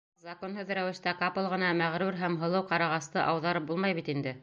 [0.27, 4.39] Законһыҙ рәүештә ҡапыл ғына мәғрур һәм һылыу ҡарағасты ауҙарып булмай бит инде.